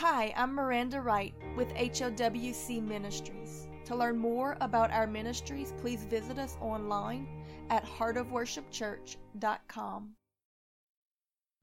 [0.00, 3.66] Hi, I'm Miranda Wright with HOWC Ministries.
[3.86, 7.26] To learn more about our ministries, please visit us online
[7.70, 10.16] at heartofworshipchurch.com.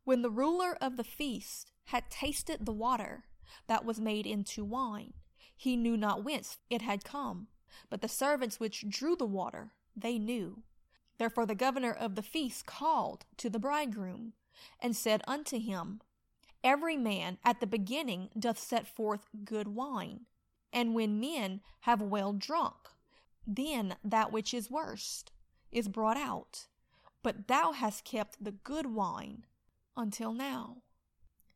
[0.04, 3.26] When the ruler of the feast had tasted the water
[3.68, 5.14] that was made into wine,
[5.56, 7.50] he knew not whence it had come,
[7.92, 10.64] but the servants which drew the water, they knew.
[11.20, 14.34] Therefore the governor of the feast called to the bridegroom,
[14.80, 16.02] and said unto him,
[16.64, 20.22] Every man at the beginning doth set forth good wine,
[20.72, 22.76] and when men have well drunk,
[23.46, 25.32] then that which is worst
[25.72, 26.68] is brought out.
[27.22, 29.46] But thou hast kept the good wine
[29.98, 30.84] until now.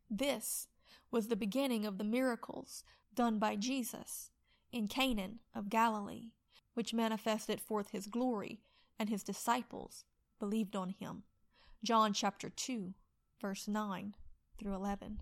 [0.09, 0.67] This
[1.09, 4.31] was the beginning of the miracles done by Jesus
[4.71, 6.31] in Cana of Galilee,
[6.73, 8.59] which manifested forth his glory,
[8.99, 10.03] and his disciples
[10.39, 11.23] believed on him.
[11.83, 12.93] John chapter 2,
[13.39, 14.15] verse 9
[14.57, 15.21] through 11.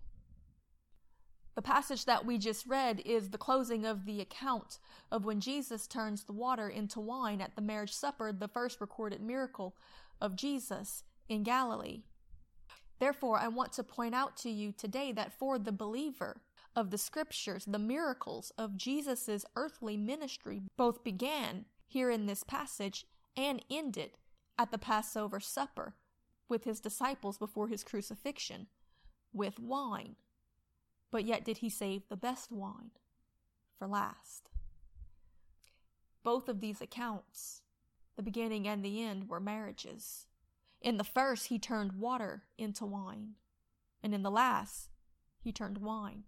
[1.56, 4.78] The passage that we just read is the closing of the account
[5.10, 9.22] of when Jesus turns the water into wine at the marriage supper, the first recorded
[9.22, 9.76] miracle
[10.20, 12.04] of Jesus in Galilee.
[13.00, 16.42] Therefore, I want to point out to you today that for the believer
[16.76, 23.06] of the scriptures, the miracles of Jesus' earthly ministry both began here in this passage
[23.38, 24.12] and ended
[24.58, 25.96] at the Passover supper
[26.50, 28.68] with his disciples before his crucifixion
[29.36, 30.16] with wine.
[31.12, 32.92] But yet did he save the best wine
[33.78, 34.50] for last.
[36.24, 37.62] Both of these accounts,
[38.16, 40.26] the beginning and the end, were marriages.
[40.82, 43.36] In the first, he turned water into wine,
[44.02, 44.90] and in the last,
[45.40, 46.24] he turned wine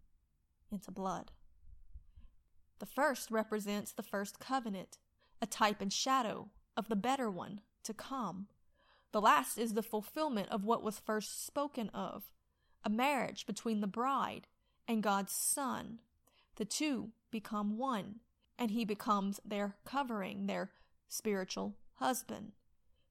[0.71, 1.31] into blood.
[2.79, 4.99] The first represents the first covenant,
[5.41, 8.47] a type and shadow of the better one to come.
[9.11, 12.31] The last is the fulfillment of what was first spoken of,
[12.87, 14.47] a marriage between the bride
[14.87, 15.99] and God's Son.
[16.55, 18.21] The two become one,
[18.57, 20.71] and he becomes their covering, their
[21.09, 22.53] spiritual husband.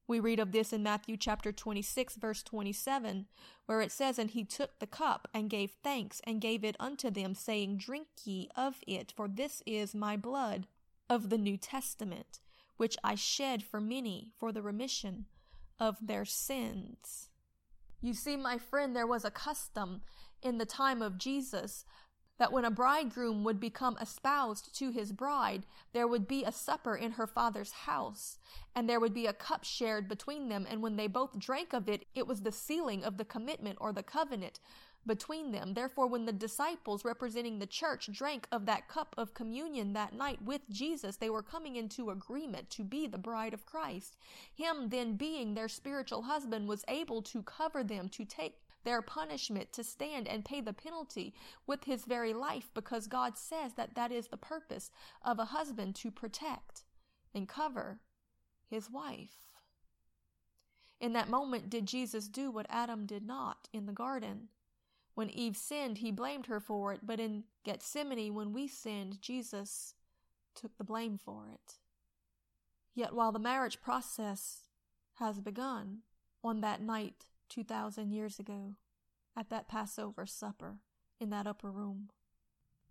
[0.07, 3.27] We read of this in Matthew chapter 26, verse 27,
[3.67, 7.11] where it says, And he took the cup and gave thanks and gave it unto
[7.11, 10.65] them, saying, Drink ye of it, for this is my blood
[11.07, 12.39] of the New Testament,
[12.77, 15.25] which I shed for many for the remission
[15.79, 17.29] of their sins.
[18.01, 20.01] You see, my friend, there was a custom
[20.41, 21.85] in the time of Jesus
[22.37, 26.95] that when a bridegroom would become espoused to his bride, there would be a supper
[26.95, 28.37] in her father's house,
[28.75, 30.67] and there would be a cup shared between them.
[30.69, 33.91] And when they both drank of it, it was the sealing of the commitment or
[33.91, 34.59] the covenant
[35.07, 35.73] between them.
[35.73, 40.41] Therefore, when the disciples representing the church drank of that cup of communion that night
[40.43, 44.17] with Jesus, they were coming into agreement to be the bride of Christ.
[44.53, 49.73] Him then being their spiritual husband was able to cover them, to take their punishment,
[49.73, 51.33] to stand and pay the penalty
[51.65, 54.91] with his very life because God says that that is the purpose
[55.23, 56.83] of a husband to protect
[57.33, 57.99] and cover
[58.69, 59.47] his wife.
[60.99, 64.49] In that moment, did Jesus do what Adam did not in the garden?
[65.17, 69.95] When Eve sinned, he blamed her for it, but in Gethsemane, when we sinned, Jesus
[70.53, 71.79] took the blame for it.
[72.93, 74.67] Yet while the marriage process
[75.15, 76.01] has begun
[76.43, 78.75] on that night 2,000 years ago,
[79.35, 80.81] at that Passover supper
[81.19, 82.09] in that upper room,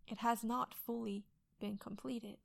[0.09, 1.27] it has not fully
[1.61, 2.39] been completed.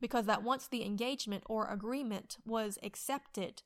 [0.00, 3.62] Because that once the engagement or agreement was accepted,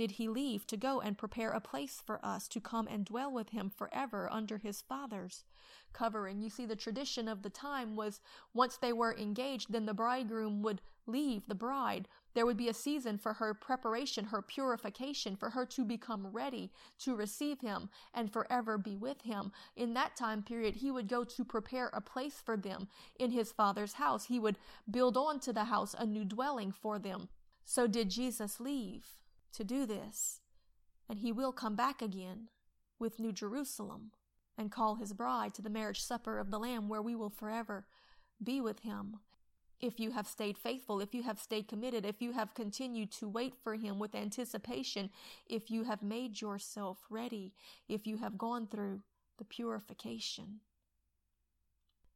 [0.00, 3.30] did he leave to go and prepare a place for us to come and dwell
[3.30, 5.44] with him forever under his father's
[5.92, 6.40] covering.
[6.40, 8.22] You see, the tradition of the time was
[8.54, 12.08] once they were engaged, then the bridegroom would leave the bride.
[12.32, 16.72] There would be a season for her preparation, her purification, for her to become ready
[17.00, 19.52] to receive him and forever be with him.
[19.76, 23.52] In that time period, he would go to prepare a place for them in his
[23.52, 24.24] father's house.
[24.24, 24.56] He would
[24.90, 27.28] build on to the house a new dwelling for them.
[27.66, 29.19] So did Jesus leave
[29.52, 30.40] to do this,
[31.08, 32.48] and he will come back again
[32.98, 34.12] with New Jerusalem
[34.56, 37.86] and call his bride to the marriage supper of the Lamb where we will forever
[38.42, 39.16] be with him.
[39.80, 43.28] If you have stayed faithful, if you have stayed committed, if you have continued to
[43.28, 45.08] wait for him with anticipation,
[45.46, 47.54] if you have made yourself ready,
[47.88, 49.00] if you have gone through
[49.38, 50.60] the purification.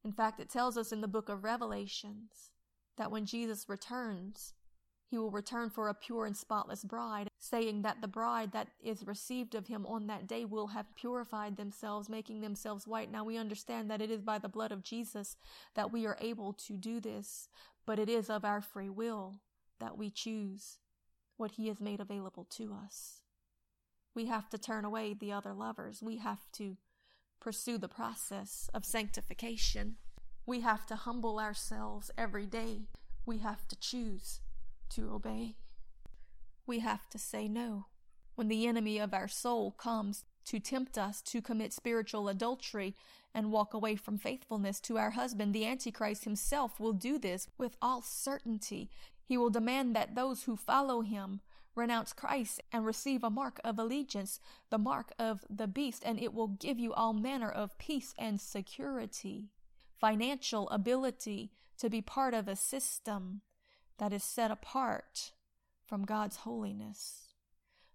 [0.04, 2.50] In fact, it tells us in the book of Revelations
[2.98, 4.52] that when Jesus returns,
[5.14, 9.06] he will return for a pure and spotless bride, saying that the bride that is
[9.06, 13.12] received of him on that day will have purified themselves, making themselves white.
[13.12, 15.36] Now we understand that it is by the blood of Jesus
[15.76, 17.48] that we are able to do this,
[17.86, 19.36] but it is of our free will
[19.78, 20.78] that we choose
[21.36, 23.20] what he has made available to us.
[24.16, 26.02] We have to turn away the other lovers.
[26.02, 26.76] We have to
[27.40, 29.94] pursue the process of sanctification.
[30.44, 32.88] We have to humble ourselves every day.
[33.24, 34.40] We have to choose
[34.90, 35.56] to obey.
[36.66, 37.86] We have to say no.
[38.34, 42.94] When the enemy of our soul comes to tempt us to commit spiritual adultery
[43.34, 47.76] and walk away from faithfulness to our husband, the Antichrist himself will do this with
[47.80, 48.90] all certainty.
[49.24, 51.40] He will demand that those who follow him
[51.74, 54.38] renounce Christ and receive a mark of allegiance,
[54.70, 58.40] the mark of the beast, and it will give you all manner of peace and
[58.40, 59.50] security,
[59.98, 63.40] financial ability to be part of a system
[63.98, 65.32] that is set apart
[65.86, 67.28] from God's holiness.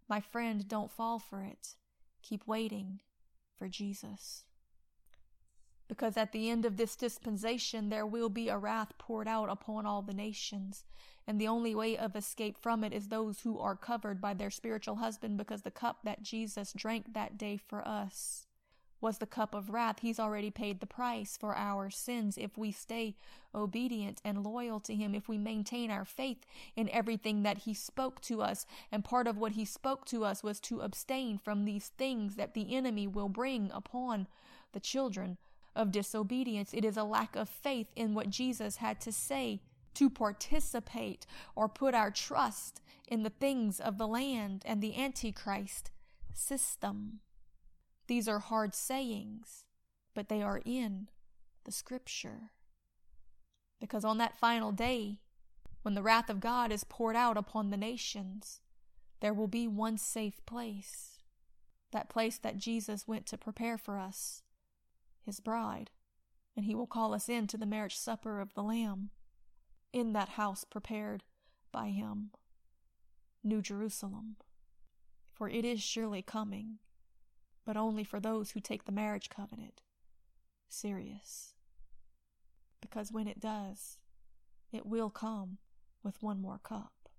[0.07, 1.75] My friend, don't fall for it.
[2.21, 2.99] Keep waiting
[3.57, 4.43] for Jesus.
[5.87, 9.85] Because at the end of this dispensation, there will be a wrath poured out upon
[9.85, 10.83] all the nations.
[11.27, 14.51] And the only way of escape from it is those who are covered by their
[14.51, 18.45] spiritual husband, because the cup that Jesus drank that day for us
[19.01, 19.99] was the cup of wrath.
[20.01, 23.15] He's already paid the price for our sins if we stay
[23.53, 28.21] obedient and loyal to Him, if we maintain our faith in everything that He spoke
[28.21, 28.65] to us.
[28.91, 32.53] And part of what He spoke to us was to abstain from these things that
[32.53, 34.27] the enemy will bring upon
[34.73, 35.37] the children
[35.75, 36.73] of disobedience.
[36.73, 39.61] It is a lack of faith in what Jesus had to say
[39.95, 41.25] to participate
[41.55, 45.91] or put our trust in the things of the land and the Antichrist
[46.33, 47.19] system.
[48.09, 49.65] These are hard sayings,
[50.15, 51.09] but they are in
[51.63, 52.49] the scripture.
[53.79, 55.19] Because on that final day,
[55.83, 58.61] when the wrath of God is poured out upon the nations,
[59.21, 61.19] there will be one safe place.
[61.91, 64.41] That place that Jesus went to prepare for us,
[65.23, 65.91] his bride,
[66.57, 69.11] and he will call us in to the marriage supper of the Lamb,
[69.93, 71.23] in that house prepared
[71.71, 72.31] by him,
[73.43, 74.37] New Jerusalem.
[75.31, 76.79] For it is surely coming
[77.69, 79.81] but only for those who take the marriage covenant
[80.69, 81.53] serious.
[82.81, 83.99] Because when it does,
[84.71, 85.59] it will come
[86.01, 87.09] with one more cup.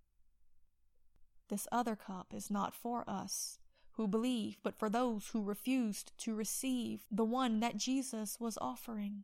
[1.51, 3.61] This other cup is not for us
[3.93, 9.23] who believe, but for those who refused to receive the one that Jesus was offering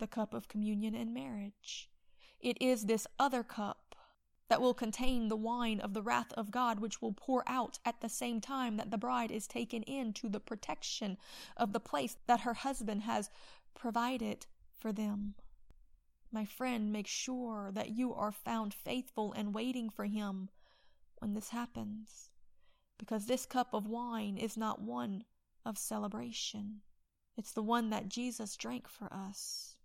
[0.00, 1.88] the cup of communion and marriage.
[2.40, 3.85] It is this other cup
[4.48, 8.00] that will contain the wine of the wrath of God, which will pour out at
[8.00, 11.16] the same time that the bride is taken in to the protection
[11.56, 13.30] of the place that her husband has
[13.74, 14.46] provided
[14.78, 15.34] for them.
[16.30, 20.48] My friend, make sure that you are found faithful and waiting for him
[21.18, 22.30] when this happens,
[22.98, 25.24] because this cup of wine is not one
[25.64, 26.82] of celebration.
[27.36, 29.76] It's the one that Jesus drank for us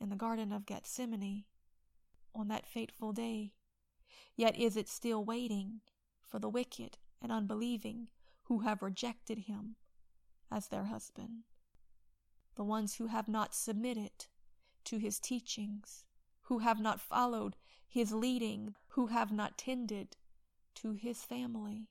[0.00, 1.44] in the Garden of Gethsemane
[2.34, 3.52] on that fateful day
[4.36, 5.80] Yet is it still waiting
[6.22, 8.08] for the wicked and unbelieving
[8.44, 9.76] who have rejected him
[10.50, 11.44] as their husband,
[12.54, 14.26] the ones who have not submitted
[14.84, 16.04] to his teachings,
[16.42, 17.56] who have not followed
[17.88, 20.16] his leading, who have not tended
[20.74, 21.88] to his family.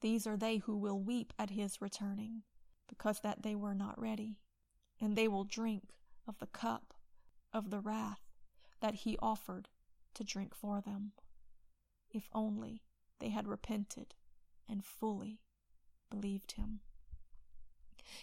[0.00, 2.42] These are they who will weep at his returning,
[2.88, 4.38] because that they were not ready,
[5.00, 5.94] and they will drink
[6.26, 6.94] of the cup
[7.52, 8.20] of the wrath
[8.80, 9.68] that he offered
[10.14, 11.12] to drink for them
[12.10, 12.82] if only
[13.20, 14.14] they had repented
[14.68, 15.40] and fully
[16.10, 16.80] believed him.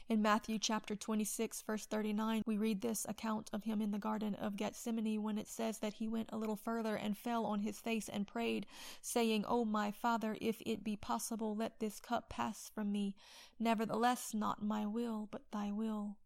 [0.08, 4.36] In Matthew chapter 26, verse 39, we read this account of him in the Garden
[4.36, 7.80] of Gethsemane when it says that he went a little further and fell on his
[7.80, 8.68] face and prayed,
[9.02, 13.16] saying, O my Father, if it be possible, let this cup pass from me.
[13.60, 16.18] Nevertheless, not my will, but thy will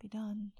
[0.00, 0.52] be done.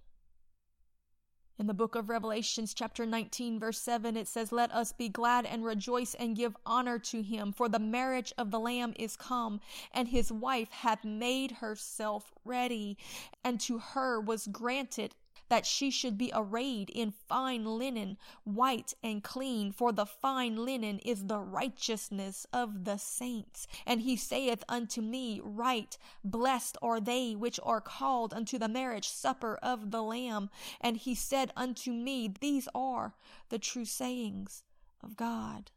[1.59, 5.47] In the book of Revelations, chapter 19, verse 7, it says, Let us be glad
[5.47, 9.61] and rejoice and give honor to him, for the marriage of the Lamb is come,
[9.91, 12.99] and his wife hath made herself ready.
[13.43, 15.15] And to her was granted
[15.49, 20.99] that she should be arrayed in fine linen, white and clean, for the fine linen
[21.01, 23.67] is the righteousness of the saints.
[23.87, 29.09] And he saith unto me, Right, blessed are they which are called unto the marriage
[29.09, 30.51] supper of the Lamb.
[30.81, 33.15] And he said unto me, These are
[33.49, 34.65] the true sayings
[35.03, 35.71] of God.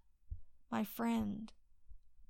[0.72, 1.52] My friend,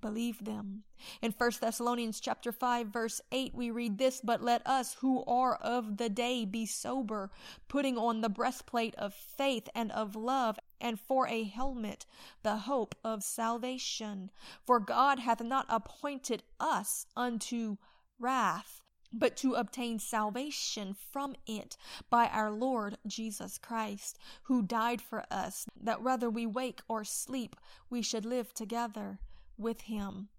[0.01, 0.83] believe them.
[1.21, 5.55] In 1 Thessalonians chapter 5 verse 8 we read this, but let us who are
[5.55, 7.31] of the day be sober,
[7.67, 12.05] putting on the breastplate of faith and of love, and for a helmet
[12.43, 14.29] the hope of salvation.
[14.65, 17.77] For God hath not appointed us unto
[18.19, 21.77] wrath, but to obtain salvation from it
[22.09, 27.55] by our Lord Jesus Christ, who died for us, that whether we wake or sleep,
[27.89, 29.19] we should live together
[29.59, 30.29] with him.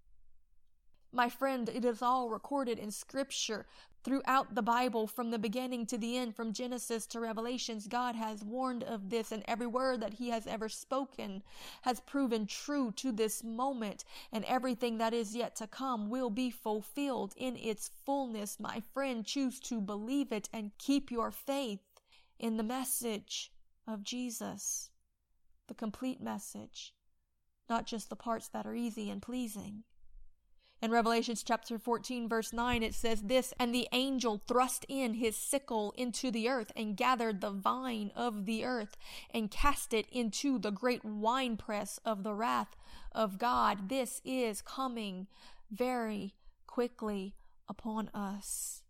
[1.13, 3.65] My friend, it is all recorded in Scripture.
[4.03, 8.43] Throughout the Bible, from the beginning to the end, from Genesis to Revelations, God has
[8.43, 11.43] warned of this, and every word that He has ever spoken
[11.83, 16.49] has proven true to this moment, and everything that is yet to come will be
[16.49, 18.59] fulfilled in its fullness.
[18.59, 21.81] My friend, choose to believe it and keep your faith
[22.39, 23.51] in the message
[23.85, 24.89] of Jesus,
[25.67, 26.95] the complete message,
[27.71, 29.83] not just the parts that are easy and pleasing.
[30.81, 35.37] In Revelations chapter 14, verse 9, it says this And the angel thrust in his
[35.37, 38.97] sickle into the earth and gathered the vine of the earth
[39.33, 42.75] and cast it into the great winepress of the wrath
[43.13, 43.87] of God.
[43.87, 45.27] This is coming
[45.71, 46.33] very
[46.67, 47.35] quickly
[47.69, 48.83] upon us.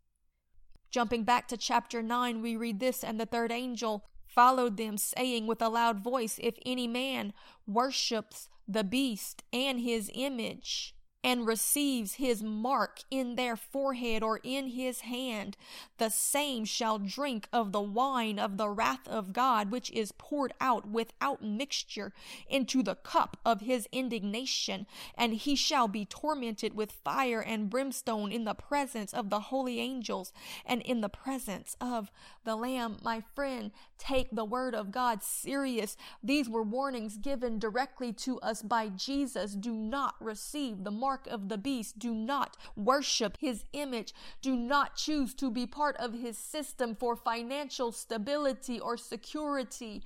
[0.89, 5.45] Jumping back to chapter 9, we read this And the third angel followed them, saying
[5.45, 7.33] with a loud voice, If any man
[7.67, 14.69] worships the beast and his image, and receives his mark in their forehead or in
[14.69, 15.55] his hand,
[15.97, 20.53] the same shall drink of the wine of the wrath of God, which is poured
[20.59, 22.11] out without mixture
[22.49, 28.31] into the cup of his indignation, and he shall be tormented with fire and brimstone
[28.31, 30.33] in the presence of the holy angels
[30.65, 32.11] and in the presence of
[32.45, 32.97] the Lamb.
[33.03, 35.95] My friend, take the word of God serious.
[36.23, 39.53] These were warnings given directly to us by Jesus.
[39.53, 41.99] Do not receive the mark mark of the beast.
[41.99, 44.13] Do not worship his image.
[44.41, 50.03] Do not choose to be part of his system for financial stability or security.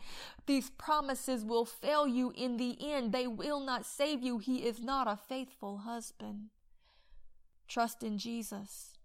[0.48, 3.12] These promises will fail you in the end.
[3.12, 4.40] They will not save you.
[4.40, 6.50] He is not a faithful husband.
[7.68, 8.98] Trust in Jesus.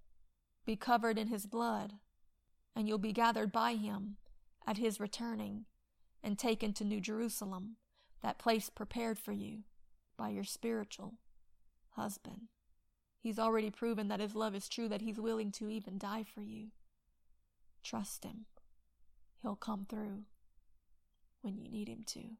[0.64, 1.95] Be covered in his blood,
[2.75, 4.16] and you'll be gathered by him
[4.66, 5.66] at his returning
[6.23, 7.76] and taken to New Jerusalem,
[8.23, 9.64] that place prepared for you
[10.16, 11.14] by your spiritual
[11.90, 12.49] husband.
[13.20, 16.40] He's already proven that his love is true, that he's willing to even die for
[16.40, 16.68] you.
[17.82, 18.47] Trust him.
[19.42, 20.25] He'll come through
[21.42, 22.37] when you need him to.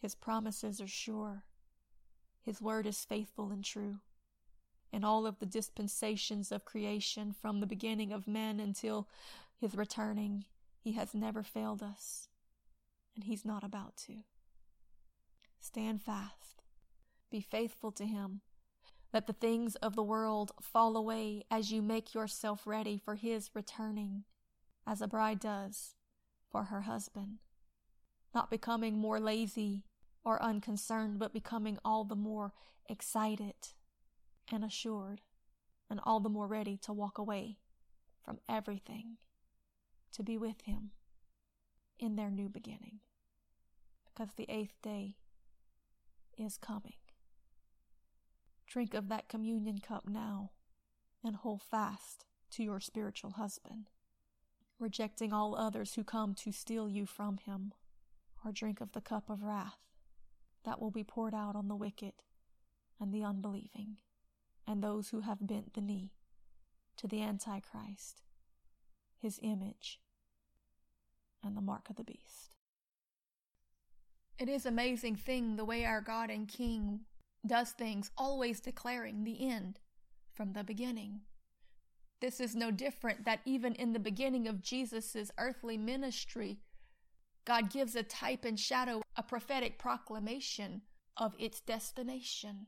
[0.00, 1.44] His promises are sure.
[2.42, 3.96] His word is faithful and true.
[4.92, 9.08] In all of the dispensations of creation, from the beginning of men until
[9.58, 10.46] his returning,
[10.82, 12.28] he has never failed us,
[13.14, 14.24] and he's not about to.
[15.60, 16.59] Stand fast
[17.30, 18.40] be faithful to him.
[19.12, 23.50] Let the things of the world fall away as you make yourself ready for his
[23.54, 24.24] returning,
[24.86, 25.94] as a bride does
[26.50, 27.38] for her husband.
[28.34, 29.84] Not becoming more lazy
[30.24, 32.52] or unconcerned, but becoming all the more
[32.88, 33.54] excited
[34.52, 35.22] and assured,
[35.88, 37.58] and all the more ready to walk away
[38.24, 39.16] from everything
[40.12, 40.90] to be with him
[41.98, 43.00] in their new beginning.
[44.04, 45.16] Because the eighth day
[46.38, 46.99] is coming.
[48.70, 50.52] Drink of that communion cup now
[51.24, 53.90] and hold fast to your spiritual husband,
[54.78, 57.72] rejecting all others who come to steal you from him,
[58.44, 59.80] or drink of the cup of wrath
[60.64, 62.12] that will be poured out on the wicked
[63.00, 63.96] and the unbelieving
[64.68, 66.12] and those who have bent the knee
[66.96, 68.22] to the Antichrist,
[69.18, 69.98] his image,
[71.42, 72.54] and the mark of the beast.
[74.38, 77.00] It is amazing thing the way our God and King
[77.46, 79.78] does things always declaring the end
[80.32, 81.20] from the beginning.
[82.20, 86.58] This is no different that even in the beginning of Jesus' earthly ministry,
[87.46, 90.82] God gives a type and shadow, a prophetic proclamation
[91.16, 92.66] of its destination.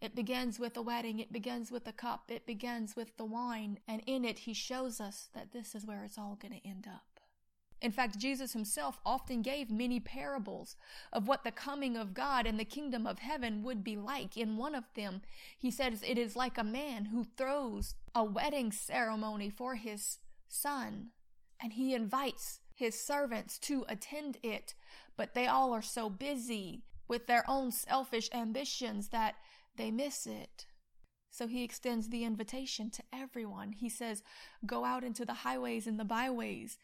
[0.00, 3.78] It begins with a wedding, it begins with a cup, it begins with the wine,
[3.86, 6.88] and in it he shows us that this is where it's all going to end
[6.92, 7.11] up.
[7.82, 10.76] In fact, Jesus himself often gave many parables
[11.12, 14.36] of what the coming of God and the kingdom of heaven would be like.
[14.36, 15.20] In one of them,
[15.58, 21.08] he says it is like a man who throws a wedding ceremony for his son,
[21.60, 24.74] and he invites his servants to attend it,
[25.16, 29.34] but they all are so busy with their own selfish ambitions that
[29.76, 30.66] they miss it.
[31.30, 33.72] So he extends the invitation to everyone.
[33.72, 34.22] He says,
[34.64, 36.78] Go out into the highways and the byways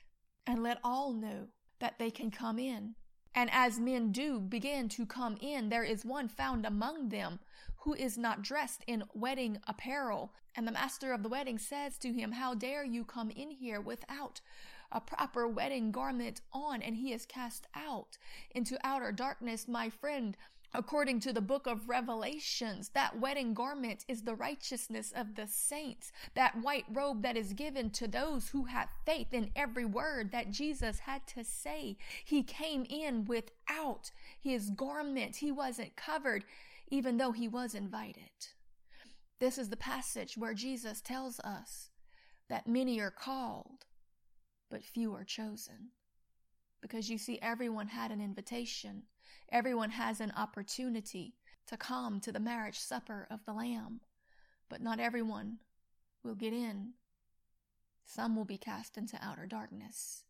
[0.48, 2.94] and let all know that they can come in.
[3.34, 7.38] And as men do begin to come in, there is one found among them
[7.82, 10.32] who is not dressed in wedding apparel.
[10.56, 13.80] And the master of the wedding says to him, How dare you come in here
[13.80, 14.40] without
[14.90, 16.80] a proper wedding garment on?
[16.80, 18.16] And he is cast out
[18.50, 19.68] into outer darkness.
[19.68, 20.34] My friend,
[20.74, 26.12] According to the book of Revelations, that wedding garment is the righteousness of the saints,
[26.34, 30.50] that white robe that is given to those who have faith in every word that
[30.50, 31.96] Jesus had to say.
[32.22, 35.36] He came in without his garment.
[35.36, 36.44] He wasn't covered
[36.90, 38.30] even though he was invited.
[39.40, 41.90] This is the passage where Jesus tells us
[42.48, 43.86] that many are called,
[44.70, 45.90] but few are chosen.
[46.80, 49.02] Because you see, everyone had an invitation,
[49.50, 51.34] everyone has an opportunity
[51.66, 54.00] to come to the marriage supper of the Lamb,
[54.68, 55.58] but not everyone
[56.22, 56.92] will get in.
[58.04, 60.24] Some will be cast into outer darkness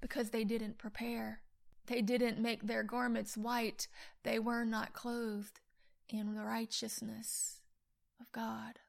[0.00, 1.40] because they didn't prepare.
[1.86, 3.88] They didn't make their garments white.
[4.22, 5.60] They were not clothed
[6.08, 7.60] in the righteousness
[8.20, 8.80] of God.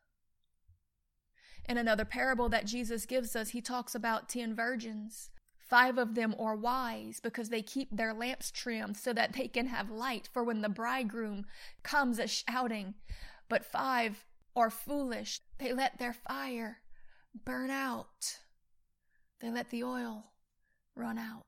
[1.68, 5.30] In another parable that Jesus gives us, he talks about ten virgins.
[5.66, 9.66] Five of them are wise because they keep their lamps trimmed so that they can
[9.66, 11.46] have light for when the bridegroom
[11.82, 12.94] comes a shouting.
[13.50, 15.42] But five are foolish.
[15.58, 16.82] They let their fire
[17.44, 18.38] burn out.
[19.42, 20.26] They let the oil
[20.96, 21.44] run out.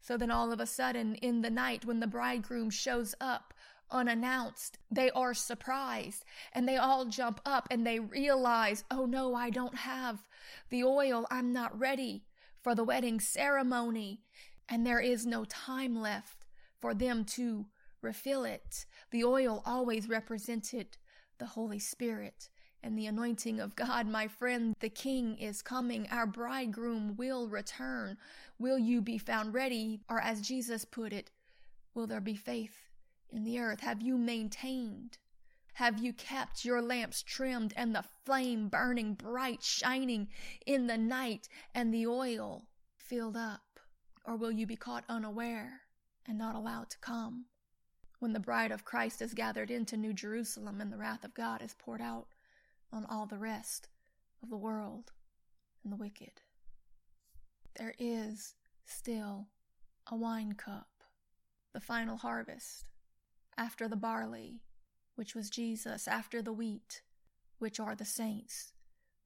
[0.00, 3.52] So then, all of a sudden, in the night, when the bridegroom shows up
[3.90, 6.24] unannounced, they are surprised
[6.54, 10.24] and they all jump up and they realize, oh no, I don't have
[10.70, 11.26] the oil.
[11.30, 12.24] I'm not ready
[12.68, 14.20] for the wedding ceremony.
[14.68, 16.44] And there is no time left
[16.78, 17.64] for them to
[18.02, 18.84] refill it.
[19.10, 20.98] The oil always represented
[21.38, 22.50] the Holy Spirit
[22.82, 26.08] and the anointing of God, my friend, the King is coming.
[26.10, 28.18] Our bridegroom will return.
[28.58, 30.00] Will you be found ready?
[30.10, 31.30] Or as Jesus put it,
[31.94, 32.90] will there be faith
[33.30, 33.80] in the earth?
[33.80, 35.16] Have you maintained?
[35.78, 40.26] Have you kept your lamps trimmed and the flame burning bright, shining
[40.66, 42.66] in the night and the oil
[42.96, 43.78] filled up?
[44.24, 45.82] Or will you be caught unaware
[46.26, 47.44] and not allowed to come?
[48.18, 51.62] When the bride of Christ is gathered into New Jerusalem and the wrath of God
[51.62, 52.26] is poured out
[52.92, 53.86] on all the rest
[54.42, 55.12] of the world
[55.84, 56.42] and the wicked.
[57.76, 59.46] There is still
[60.10, 61.04] a wine cup,
[61.72, 62.84] the final harvest,
[63.56, 64.60] after the barley,
[65.18, 67.02] which was Jesus, after the wheat,
[67.58, 68.72] which are the saints,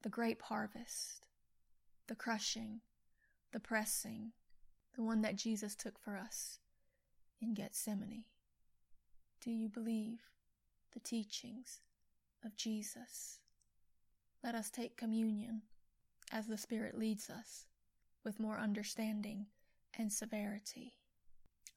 [0.01, 1.27] the grape harvest,
[2.07, 2.81] the crushing,
[3.51, 4.31] the pressing,
[4.95, 6.57] the one that Jesus took for us
[7.39, 8.23] in Gethsemane.
[9.39, 10.21] Do you believe
[10.93, 11.81] the teachings
[12.43, 13.37] of Jesus?
[14.43, 15.61] Let us take communion
[16.31, 17.67] as the Spirit leads us
[18.23, 19.45] with more understanding
[19.95, 20.95] and severity.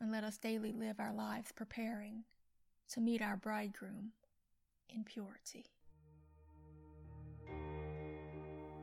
[0.00, 2.24] And let us daily live our lives preparing
[2.90, 4.10] to meet our bridegroom
[4.90, 5.64] in purity.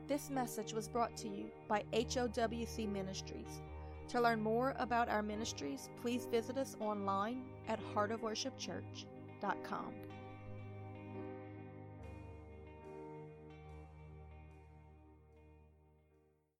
[0.06, 3.60] This message was brought to you by HOWC Ministries.
[4.08, 9.94] To learn more about our ministries, please visit us online at heartofworshipchurch.com.